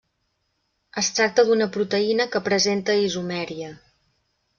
[1.01, 3.69] Es tracta d'una proteïna que presenta isomeria.